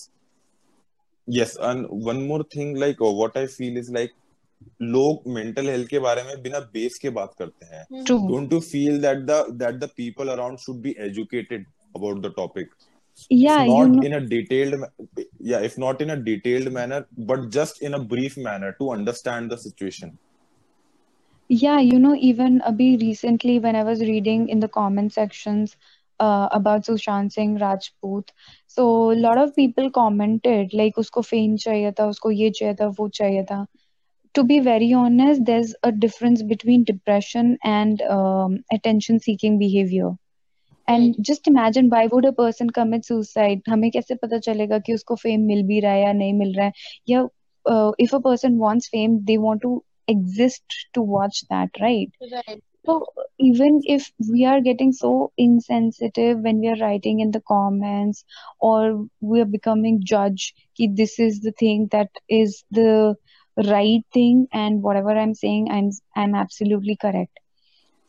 [1.28, 4.14] Yes and one more thing like oh, what i feel is like
[4.82, 9.00] लोग mental health के बारे में बिना base के बात करते हैं don't to feel
[9.02, 11.66] that the that the people around should be educated
[11.96, 12.70] about the topic
[13.32, 14.84] या नॉट इन अ डिटेल्ड
[15.46, 19.52] या if not in a detailed manner but just in a brief manner to understand
[19.52, 20.16] the situation
[21.50, 25.76] या you know even अभी recently when I was reading in the comment sections
[26.20, 28.32] Uh, about Sushant Singh Rajput.
[28.66, 32.88] So, a lot of people commented like, usko fame chahiye tha, usko ye chahiye tha,
[32.96, 33.58] wo chahiye tha.
[34.33, 40.11] To be very honest, there's a difference between depression and um, attention-seeking behavior.
[40.87, 43.61] And just imagine why would a person commit suicide?
[43.69, 46.65] हमें कैसे पता चलेगा कि उसको fame मिल भी रहा है या नहीं मिल रहा
[46.65, 46.71] है?
[47.09, 47.27] या
[47.69, 52.09] uh, if a person wants fame, they want to exist to watch that, right?
[52.31, 52.61] Right.
[52.85, 53.05] So
[53.39, 58.23] even if we are getting so insensitive when we are writing in the comments
[58.59, 63.15] or we are becoming judge कि this is the thing that is the
[63.57, 67.39] right thing and whatever I'm saying I'm I'm absolutely correct.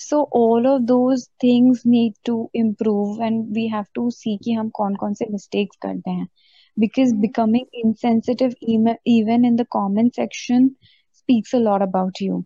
[0.00, 4.68] So all of those things need to improve and we have to see कि हम
[4.78, 6.28] कौन कौन से mistakes करते हैं
[6.76, 10.70] because becoming insensitive even even in the comment section
[11.12, 12.44] speaks a lot about you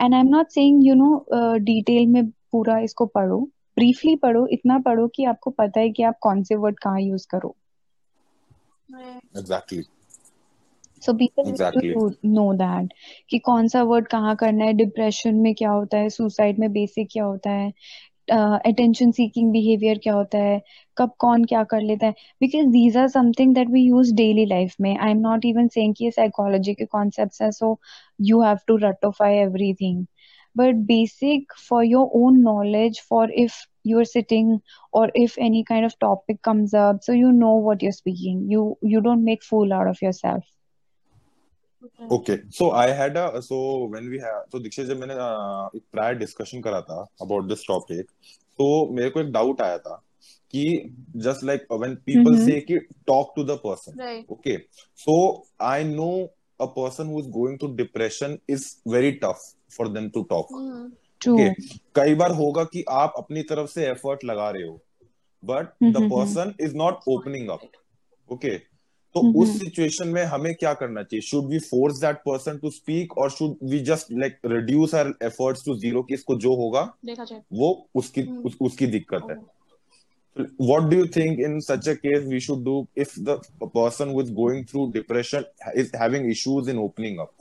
[0.00, 3.40] and I'm not saying you know uh, detail में पूरा इसको पढ़ो
[3.80, 7.26] briefly पढ़ो इतना पढ़ो कि आपको पता है कि आप कौन से वर्ड कहाँ यूज
[7.34, 7.56] करो
[8.88, 9.22] Right.
[9.36, 9.84] exactly
[11.05, 11.53] so people
[12.25, 12.93] know that
[13.29, 14.73] कि कौन सा वर्ड कहाँ करना है?
[14.73, 16.09] डिप्रेशन में क्या होता है?
[16.09, 17.71] सुसाइड में बेसिक क्या होता है?
[18.29, 20.61] अटेंशन सीकिंग बिहेवियर क्या होता है?
[20.97, 22.13] कब कौन क्या कर लेता है?
[22.41, 24.97] Because these are something that we use daily life में.
[24.97, 27.77] I am not even say psychology के कॉन्सेप्ट है so
[28.21, 29.35] you have to रटोफाई
[29.73, 30.05] everything
[30.55, 33.53] but basic for your own knowledge for if
[33.87, 34.57] you are sitting
[34.93, 38.77] और if any kind of topic comes up so you know what you're speaking you
[38.85, 40.43] you don't make fool out of yourself
[42.11, 43.57] okay so I had so
[43.91, 47.67] when we have so Diksha जब मैंने uh, एक prior discussion करा था about this
[47.67, 48.05] topic
[48.59, 50.01] तो मेरे को एक doubt आया था
[50.53, 50.65] कि
[51.17, 54.57] just like when people say कि talk to the person okay
[54.99, 55.15] so
[55.63, 56.09] I know
[56.59, 59.41] a person who is going to depression is very tough
[59.77, 60.53] for them to talk
[61.21, 61.49] okay
[61.95, 64.79] कई बार होगा कि आप अपनी तरफ़ से एफर्ट लगा रहे हो
[65.43, 67.69] but the person is not opening up
[68.29, 68.57] okay
[69.15, 71.21] तो उस सिचुएशन में हमें क्या करना चाहिए?
[71.21, 75.65] Should we force that person to speak और should we just like reduce our efforts
[75.65, 76.81] to zero कि इसको जो होगा
[77.53, 79.35] वो उसकी हम्म। उस, उसकी दिक्कत है।
[80.61, 84.33] What do you think in such a case we should do if the person which
[84.35, 85.45] going through depression
[85.77, 87.31] is having issues in opening up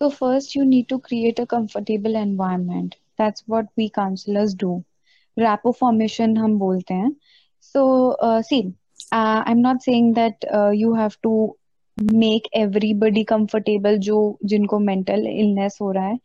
[0.00, 4.76] so first you need to create a comfortable environment that's what we counsellors do
[5.36, 7.10] rapport formation हम बोलते हैं।
[7.62, 8.62] सो सी
[9.11, 11.55] uh, I'm not saying that uh, you have to
[12.13, 14.17] make everybody comfortable जो
[14.53, 16.19] जिनको mental illness हो रहा है.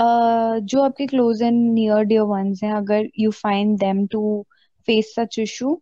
[0.00, 4.44] Uh, जो आपके close and near dear ones हैं, अगर you find them to
[4.86, 5.76] face such issue,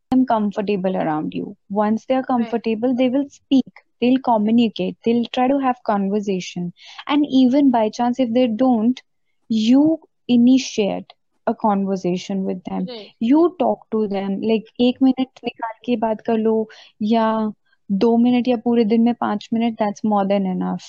[0.00, 1.56] them comfortable around you.
[1.70, 2.24] Once they are Right.
[2.24, 3.66] comfortable, they will speak,
[4.00, 6.72] they'll communicate, they'll try to have conversation.
[7.06, 9.00] And even by chance, if they don't,
[9.48, 11.12] you initiate
[11.46, 12.88] a conversation with them.
[12.88, 13.14] Right.
[13.20, 14.40] You talk to them.
[14.42, 16.56] Like एक minute निकाल के बात कर लो
[17.12, 17.26] या
[18.02, 20.86] दो minute या पूरे दिन में पांच minute that's more than enough.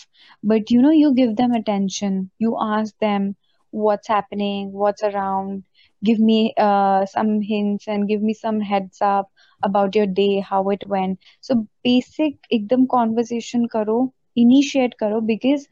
[0.52, 2.30] But you know, you give them attention.
[2.39, 3.36] You ask them
[3.71, 5.63] what's happening, what's around,
[6.04, 9.30] give me uh, some hints and give me some heads up
[9.63, 11.19] about your day, how it went.
[11.41, 13.99] So basic एकदम conversation करो,
[14.45, 15.67] initiate करो because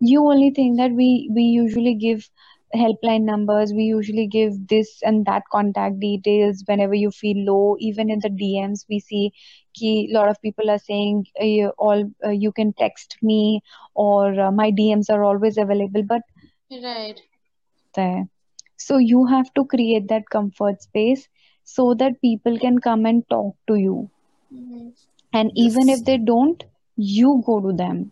[0.00, 2.28] you only think that we we usually give
[2.75, 7.75] helpline numbers, we usually give this and that contact details whenever you feel low.
[7.79, 9.31] Even in the DMs, we see
[9.83, 13.61] a lot of people are saying uh, you all uh, you can text me
[13.95, 16.21] or uh, my DMs are always available, but
[16.71, 17.19] Right.
[17.95, 18.27] there.
[18.77, 21.27] So you have to create that comfort space
[21.63, 24.09] so that people can come and talk to you.
[24.53, 24.89] Mm-hmm.
[25.33, 26.63] And even if they don't,
[26.95, 28.11] you go to them.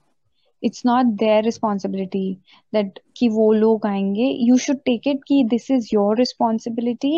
[0.63, 2.31] It's not their responsibility
[2.73, 7.17] that कि वो लोग आएँगे। You should take it कि this is your responsibility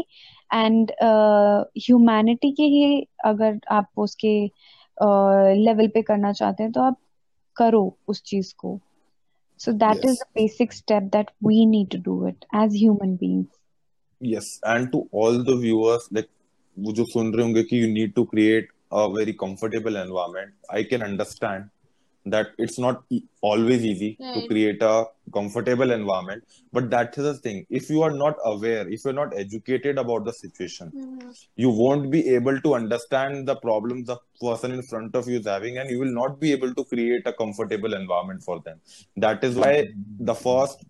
[0.53, 0.91] and
[1.79, 4.35] humanity के ही अगर आप उसके
[4.97, 6.97] लेवल uh, पे करना चाहते हैं तो आप
[7.55, 8.79] करो उस चीज़ को।
[9.59, 13.59] So that is basic step that we need to do it as human beings
[14.21, 16.27] yes and to all the viewers like
[16.77, 20.83] वो जो सुन रहे होंगे कि you need to create a very comfortable environment I
[20.83, 21.69] can understand
[22.25, 27.33] that it's not e- always easy to create a comfortable environment, but that is the
[27.35, 27.65] thing.
[27.69, 31.29] If you are not aware, if you're not educated about the situation, Mm-hmm.
[31.55, 35.45] you won't be able to understand the problems the person in front of you is
[35.47, 38.79] having, and you will not be able to create a comfortable environment for them.
[39.17, 39.87] That is why
[40.19, 40.83] the first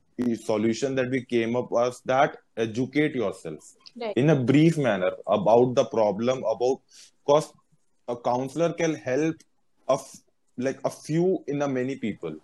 [0.43, 4.15] solution that we came up was that educate yourself Right.
[4.15, 6.79] in a brief manner about the problem about
[7.25, 7.51] because
[8.07, 9.35] a counselor can help
[9.89, 10.15] a f-
[10.61, 12.35] like a few in a many people.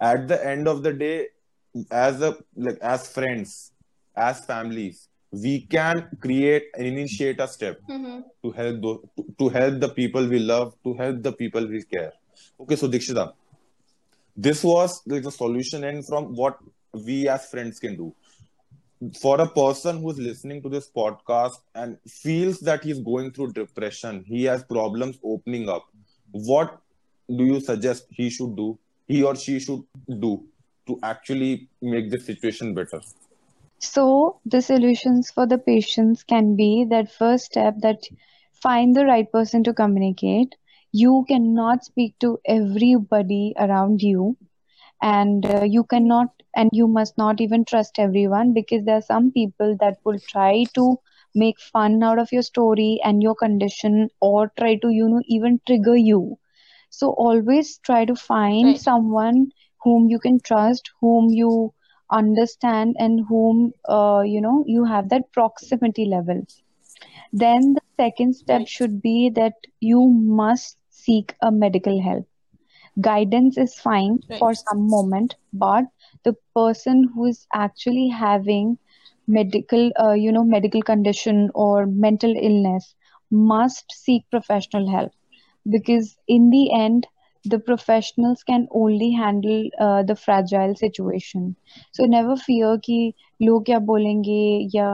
[0.00, 1.28] At the end of the day
[1.90, 3.72] as a like as friends
[4.14, 8.18] as families we can create and initiate a step Mm-hmm.
[8.42, 11.82] to help those, to, to help the people we love to help the people we
[11.82, 12.12] care.
[12.60, 13.32] Okay so dikshita
[14.36, 16.58] this was like the solution and from what
[17.06, 18.14] we as friends can do.
[19.20, 24.24] For a person who's listening to this podcast and feels that he's going through depression
[24.26, 25.84] he has problems opening up
[26.30, 26.78] what
[27.28, 29.82] do you suggest he should do he or she should
[30.26, 30.32] do
[30.86, 33.00] to actually make the situation better
[33.80, 38.02] So the solutions for the patients can be that first step that
[38.52, 40.54] find the right person to communicate.
[40.92, 44.36] You cannot speak to everybody around you,
[45.02, 49.30] and uh, you cannot and you must not even trust everyone because there are some
[49.32, 50.98] people that will try to
[51.34, 55.60] make fun out of your story and your condition or try to you know even
[55.66, 56.38] trigger you.
[56.92, 58.78] So always try to find Right.
[58.78, 59.52] someone
[59.82, 61.74] whom you can trust, whom you
[62.12, 66.46] understand, and whom uh, you know you have that proximity level.
[67.32, 68.68] Then the second step Right.
[68.68, 72.26] should be that you must seek a medical help.
[73.00, 75.84] Guidance is fine for some moment, but
[76.24, 78.78] the person who is actually having
[79.26, 82.94] medical, uh, you know, medical condition or mental illness
[83.30, 85.12] must seek professional help
[85.69, 87.07] because in the end
[87.45, 91.55] the professionals can only handle uh, the fragile situation
[91.91, 94.89] so never fear कि लोग क्या बोलेंगे या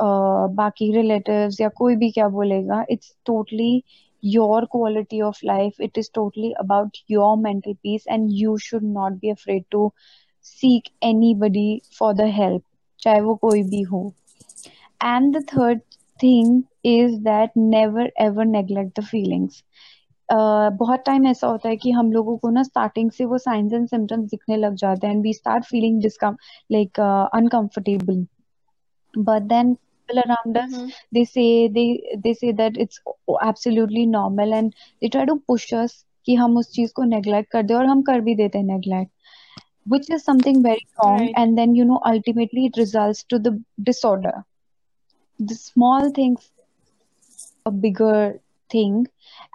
[0.00, 3.84] uh, बाकी relatives या कोई भी क्या बोलेगा it's totally
[4.22, 9.20] your quality of life it is totally about your mental peace and you should not
[9.20, 9.92] be afraid to
[10.40, 12.62] seek anybody for the help
[13.02, 14.02] चाहे वो कोई भी हो
[15.00, 15.80] and the third
[16.20, 19.62] thing is that never ever neglect the feelings
[20.29, 23.73] Uh, बहुत time ऐसा होता है कि हम लोगों को ना स्टार्टिंग से वो साइंस
[23.73, 26.37] एंड सिम्टम्स दिखने लग जाते हैं and we start feeling discom
[26.71, 28.25] like uncomfortable
[29.13, 30.89] but then people around us Mm-hmm.
[31.11, 31.85] they say they
[32.23, 32.99] they say that it's
[33.41, 35.95] absolutely normal and they try to push us
[36.25, 39.11] कि हम उस चीज़ को neglect कर दें और हम कर भी देते हैं neglect
[39.93, 41.41] which is something very wrong Right.
[41.41, 43.53] and then you know ultimately it results to the
[43.91, 44.35] disorder
[45.39, 46.51] the small things
[47.65, 48.39] a bigger
[48.70, 49.06] thing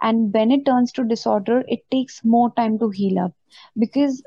[0.02, 3.32] and when it turns to disorder it takes more time to heal up
[3.78, 4.20] because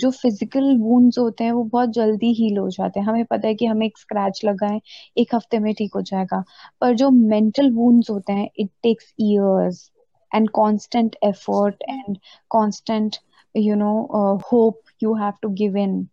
[0.00, 3.54] जो physical wounds होते हैं वो बहुत जल्दी heal हो जाते हैं हमें पता है
[3.54, 4.80] कि हमें एक स्क्रैच लगा है
[5.18, 6.42] एक हफ्ते में ठीक हो जाएगा
[6.80, 9.88] पर जो मेंटल वुंड्स होते हैं it takes years
[10.32, 12.18] and constant effort and
[12.50, 13.20] constant
[13.54, 16.08] you know uh, hope you have to give in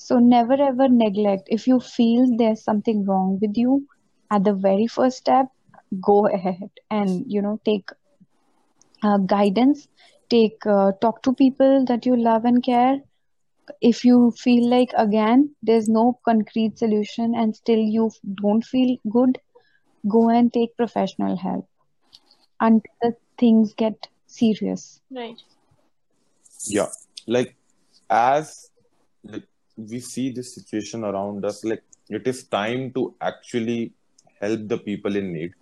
[0.00, 3.78] so never ever neglect if you feel there's something wrong with you
[4.30, 5.46] at the very first step
[6.01, 7.89] go ahead and you know take
[9.03, 9.87] uh, guidance
[10.29, 12.97] take uh, talk to people that you love and care.
[13.81, 19.39] If you feel like again there's no concrete solution and still you don't feel good
[20.09, 21.67] go and take professional help
[22.59, 24.99] until the things get serious.
[25.11, 25.41] Right.
[26.67, 26.87] yeah.
[27.27, 27.55] Like
[28.09, 28.69] as
[29.23, 29.43] like
[29.77, 33.93] we see this situation around us like it is time to actually
[34.41, 35.53] help the people in need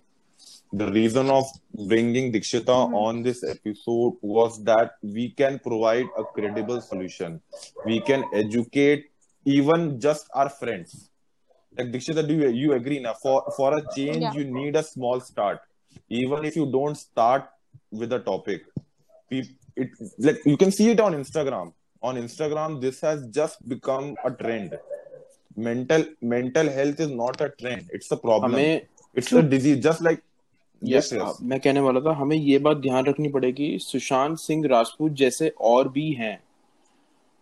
[0.72, 1.44] the reason of
[1.86, 2.94] bringing dikshita mm-hmm.
[2.94, 7.40] on this episode was that we can provide a credible solution.
[7.84, 9.10] We can educate
[9.44, 11.10] even just our friends.
[11.76, 14.32] Like dikshita do you, you agree now for for a change Yeah.
[14.32, 15.60] you need a small start.
[16.08, 17.48] Even if you don't start
[17.90, 18.64] with a topic
[19.28, 21.72] Peop- it like you can see it on instagram.
[22.02, 24.78] On instagram this has just become a trend.
[25.56, 27.90] Mental mental health is not a trend.
[27.92, 28.52] It's a problem.
[28.52, 30.22] हमें it's a disease just like
[30.82, 31.22] yes, yes.
[31.22, 35.48] हाँ, मैं कहने वाला था हमें ये बात ध्यान रखनी पड़ेगी सुशांत सिंह राजपूत जैसे
[35.60, 36.38] और भी हैं।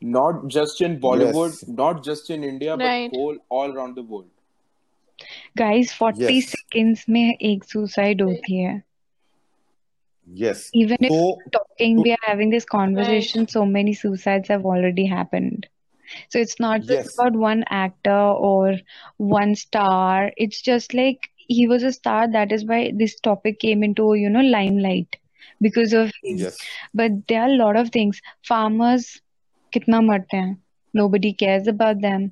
[0.05, 4.29] Not just in Bollywood not just in India but whole all around the world
[5.59, 6.43] guys 40 yes.
[6.43, 8.83] Seconds में एक सुसाइड होती है।
[10.29, 15.67] Yes even if talking we are having this conversation so many suicides have already happened
[16.29, 17.15] so it's not just yes.
[17.15, 18.79] about one actor or
[19.19, 20.33] one star.
[20.37, 24.31] It's just like he was a star that is why this topic came into you
[24.31, 25.17] know limelight
[25.61, 26.59] because of him yes
[26.95, 28.21] but there are a lot of things
[28.51, 29.09] farmers
[29.73, 30.57] कितना मरते हैं
[30.95, 32.31] nobody cares about them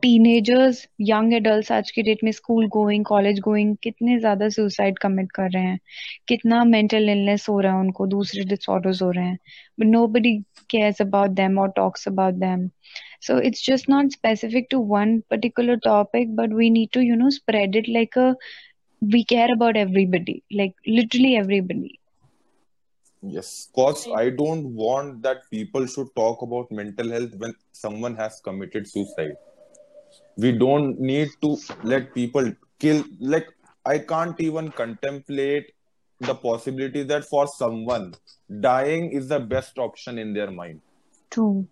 [0.00, 5.30] teenagers young adults आज की date में school going college going कितने ज़्यादा suicide commit
[5.34, 5.78] कर रहे हैं
[6.28, 9.38] कितना मेंटल इलनेस हो रहा है उनको दूसरे डिसऑर्डर्स हो रहे हैं
[9.80, 10.34] but nobody
[10.72, 12.60] cares about them or talks about them
[13.20, 17.30] so it's just not specific to one particular topic but we need to you know
[17.30, 18.34] spread it like a
[19.00, 21.98] we care about everybody like literally everybody.
[23.22, 28.40] Yes cause i don't want that people should talk about mental health when someone has
[28.42, 29.36] committed suicide.
[30.36, 33.48] We don't need to let people kill like
[33.84, 35.72] i can't even contemplate
[36.20, 38.14] the possibility that for someone
[38.60, 40.80] dying is the best option in their mind.
[41.30, 41.68] True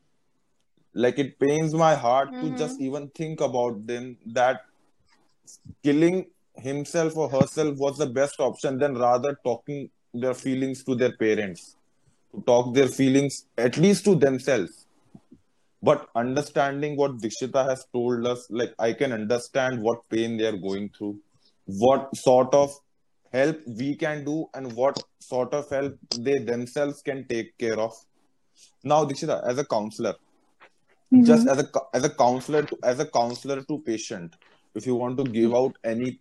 [1.04, 2.58] like it pains my heart to Mhm.
[2.60, 4.06] just even think about them
[4.38, 4.62] that
[5.82, 6.26] killing
[6.56, 11.76] himself or herself was the best option than rather talking their feelings to their parents.
[12.34, 14.86] To talk their feelings at least to themselves.
[15.82, 20.60] But understanding what Dikshita has told us like i can understand what pain they are
[20.68, 21.18] going through.
[21.84, 22.74] What sort of
[23.32, 25.96] help we can do and what sort of help
[26.28, 27.92] they themselves can take care of.
[28.82, 30.14] Now Dikshita as a counselor
[31.12, 31.52] just Mhm.
[31.52, 34.34] as a as a counselor to as a counselor to patient
[34.74, 36.20] if you want to give out any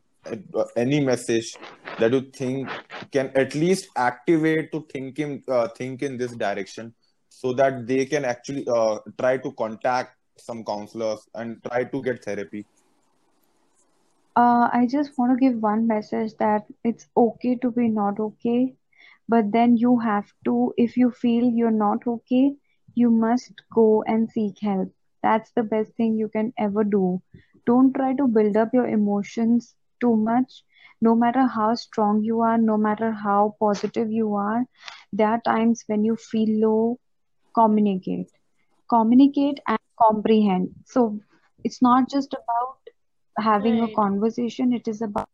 [0.76, 1.54] any message
[2.00, 2.70] that you think
[3.12, 6.94] can at least activate to think in uh, think in this direction
[7.30, 12.24] so that they can actually uh, try to contact some counselors and try to get
[12.24, 12.66] therapy
[14.36, 18.76] Uh, I just want to give one message that it's okay to be not okay,
[19.28, 22.56] but then you have to, if you feel you're not okay,
[22.98, 24.92] you must go and seek help.
[25.24, 27.22] That's the best thing you can ever do.
[27.66, 30.64] Don't try to build up your emotions too much.
[31.02, 34.66] No matter how strong you are, no matter how positive you are,
[35.14, 37.00] there are times when you feel low,
[37.56, 38.32] communicate.
[38.90, 40.76] Communicate and comprehend.
[40.86, 41.20] So
[41.64, 42.80] it's not just about
[43.40, 45.30] having a conversation, it is about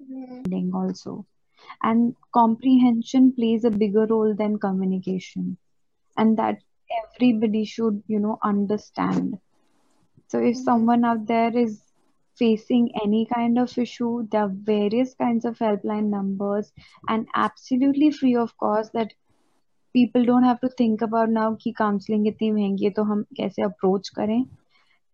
[0.00, 0.46] Mhm.
[0.46, 1.26] understanding also.
[1.82, 5.58] And comprehension plays a bigger role than communication
[6.17, 6.57] And that
[7.03, 9.37] everybody should, you know, understand.
[10.27, 10.57] So if Mhm.
[10.57, 11.81] someone out there is
[12.37, 16.71] facing any kind of issue, there are various kinds of helpline numbers
[17.07, 19.13] and absolutely free of cost that
[19.93, 23.63] people don't have to think about now कि counseling इतनी महंगी है तो हम कैसे
[23.67, 24.39] approach करें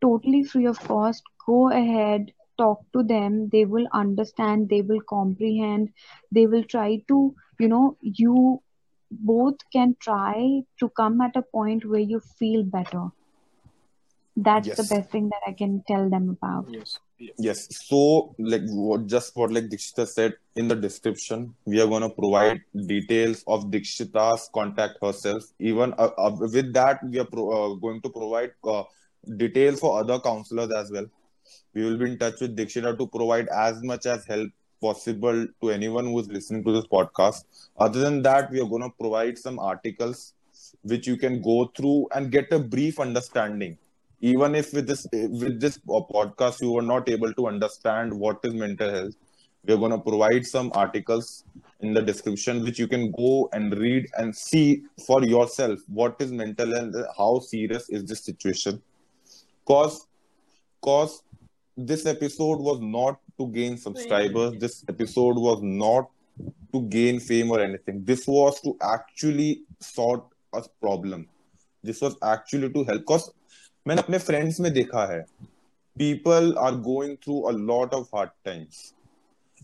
[0.06, 1.24] totally free of cost.
[1.46, 3.38] Go ahead, talk to them.
[3.52, 5.89] They will understand, they will comprehend,
[6.32, 7.20] they will try to,
[7.60, 8.62] you know, you
[9.11, 13.09] both can try to come at a point where you feel better.
[14.37, 16.67] That's the best thing that I can tell them about.
[16.69, 17.01] Yes.
[17.19, 17.35] yes.
[17.39, 17.87] Yes.
[17.87, 22.61] So, like, what, just what like Dikshita said in the description, we are gonna provide
[22.87, 25.45] details of Dikshita's contact herself.
[25.59, 28.85] Even uh, uh, with that, we are pro- uh, going to provide uh,
[29.37, 31.07] details for other counselors as well.
[31.75, 34.51] We will be in touch with Dikshita to provide as much as help
[34.81, 37.45] possible to anyone who is listening to this podcast.
[37.79, 40.35] Other than that, we are gonna provide some articles
[40.83, 43.76] which you can go through and get a brief understanding
[44.20, 48.53] even if with this with this podcast you were not able to understand what is
[48.53, 49.14] mental health
[49.64, 51.45] we're going to provide some articles
[51.81, 56.33] in the description which you can go and read and see for yourself what is
[56.33, 58.83] mental health how serious is this situation
[59.64, 60.09] cause
[60.81, 61.22] cause
[61.76, 66.11] this episode was not to gain subscribers this episode was not
[66.72, 71.26] to gain fame or anything this was to actually sort a problem
[71.84, 73.28] this was actually to help cause
[73.86, 75.20] मैंने अपने friends में देखा है
[75.97, 78.82] people are going through a lot of hard times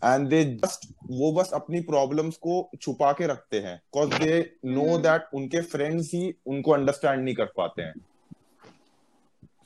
[0.05, 4.99] and they just वो बस अपनी problems को छुपा के रखते हैं बिकॉज़ दे नो
[4.99, 7.95] दैट उनके फ्रेंड्स ही उनको अंडरस्टैंड नहीं कर पाते हैं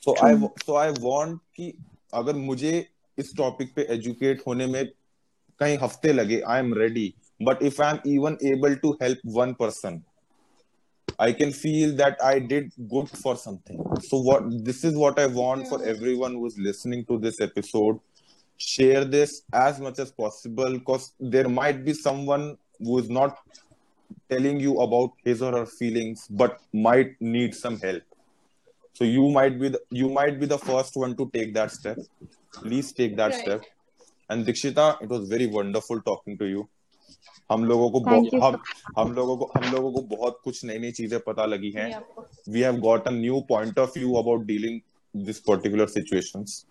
[0.03, 0.35] सो आई
[0.65, 1.73] सो आई वांट कि
[2.13, 2.73] अगर मुझे
[3.19, 4.85] इस टॉपिक पे एजुकेट होने में
[5.59, 9.53] कई हफ़्ते लगे I am ready but if I am even able to help one
[9.53, 10.01] person
[11.21, 15.27] I can feel that I did good for something so what this is what I
[15.33, 17.99] want for everyone is listening to this episode
[18.59, 21.93] share this as much as possible because there might be
[22.25, 22.49] someone
[22.99, 23.35] is not
[24.29, 28.03] telling you about his और feelings but might need some help
[28.95, 32.05] so you might be you might be the first one to take that step
[32.53, 33.61] please take that step
[34.31, 36.67] and Dikshita it was very wonderful talking to you
[37.51, 38.57] हम लोगों को हम
[38.97, 42.01] हम लोगों को हम लोगों को बहुत कुछ नई नई चीज़ें पता लगी हैं।
[42.49, 44.79] We have got a new point of view about dealing
[45.15, 46.65] this particular situations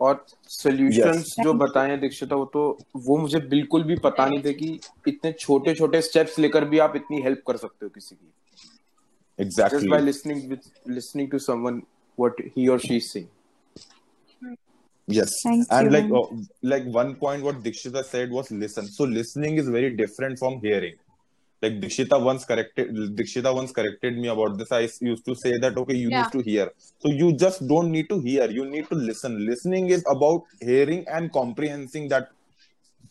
[0.00, 1.44] और सॉल्यूशंस yes.
[1.44, 5.74] जो बताए दीक्षिता वो तो वो मुझे बिल्कुल भी पता नहीं थे कि इतने छोटे
[5.74, 8.32] छोटे स्टेप्स लेकर भी आप इतनी हेल्प कर सकते हो किसी की।
[9.38, 11.82] Exactly just bye to someone
[12.18, 12.36] और
[12.78, 13.26] she is
[15.06, 15.30] yes.
[15.42, 15.92] Thank and you.
[15.92, 18.86] like uh, like one point what dikshita said was listen.
[18.86, 20.94] So listening is very different from hearing.
[21.62, 24.70] Like dikshita once corrected dikshita once corrected me about this.
[24.72, 26.22] I used to say that okay you Yeah.
[26.22, 26.70] need to hear.
[26.98, 28.50] So you just don't need to hear.
[28.50, 29.44] You need to listen.
[29.46, 32.28] Listening is about hearing and comprehending that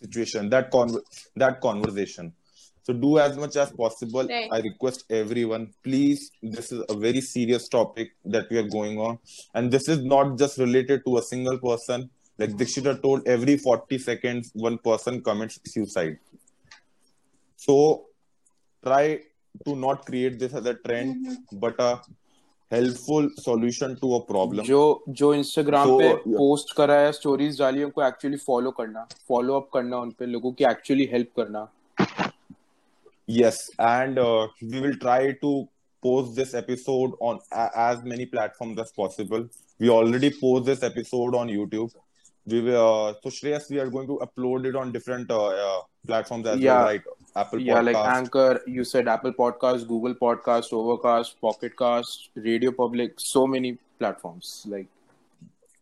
[0.01, 0.91] situation that con
[1.35, 2.33] that conversation
[2.88, 4.52] so do as much as possible Right.
[4.56, 6.22] i request everyone please
[6.58, 9.18] this is a very serious topic that we are going on
[9.54, 12.08] and this is not just related to a single person
[12.38, 16.16] like dikshita told every 40 seconds one person commits suicide
[17.56, 17.76] so
[18.82, 19.04] try
[19.66, 21.90] to not create this as a trend but a
[22.70, 24.80] helpful solution to a problem जो
[25.20, 26.36] जो Instagram So, पे yeah.
[26.40, 30.26] Post करा है stories डाली है, उनको actually follow करना follow up करना उन पे
[30.26, 31.66] लोगों की एक्चुअली हेल्प करना
[33.27, 35.67] Yes, and uh, we will try to
[36.01, 39.47] post this episode on a- as many platforms as possible.
[39.79, 41.91] We already post this episode on YouTube.
[42.45, 45.81] We will, uh, so Shreyas, we are going to upload it on different uh, uh,
[46.05, 46.77] platforms as Yeah.
[46.77, 47.01] well, right?
[47.37, 53.19] Apple yeah like anchor you said apple podcast google podcast overcast pocket cast radio public
[53.19, 54.87] so many platforms like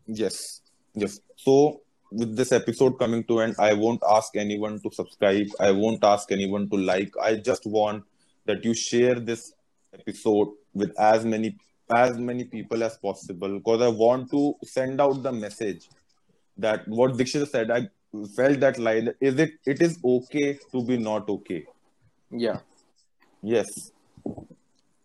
[0.06, 0.62] Yes,
[0.94, 1.20] yes.
[1.36, 1.80] So
[2.14, 5.48] with this episode coming to end, I won't ask anyone to subscribe.
[5.60, 7.12] I won't ask anyone to like.
[7.20, 8.04] I just want
[8.46, 9.54] that you share this
[9.92, 11.56] episode with as many
[11.94, 15.88] as many people as possible because I want to send out the message
[16.56, 17.70] that what Dikshita said.
[17.70, 17.88] I
[18.36, 19.12] felt that line.
[19.20, 19.52] Is it?
[19.66, 21.64] It is okay to be not okay.
[22.30, 22.60] yeah
[23.42, 23.92] Yes.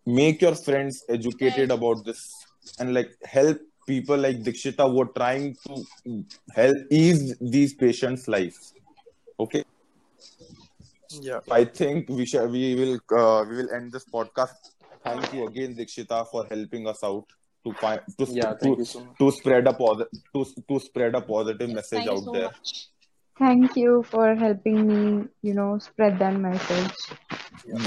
[0.06, 2.22] Make your friends educated about this
[2.80, 5.74] and like help people like Dikshita were trying to
[6.60, 8.74] help ease these patients' lives.
[9.40, 9.64] Okay.
[11.28, 14.70] yeah I think we shall we will uh, we will end this podcast.
[15.04, 17.26] Thank you again, Dikshita, for helping us out
[17.66, 21.70] to find to, yeah to, so to spread a positive to, to spread a positive
[21.80, 22.52] message Thank out so there.
[22.52, 22.88] much.
[23.40, 26.92] Thank you for helping me, you know, spread that message.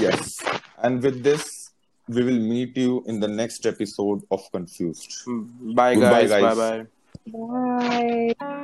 [0.05, 0.39] Yes.
[0.79, 1.62] And with this,
[2.07, 5.23] we will meet you in the next episode of Confused.
[5.27, 6.57] Mm, bye Goodbye, guys guys.
[6.57, 6.85] bye
[7.29, 8.59] bye Bye.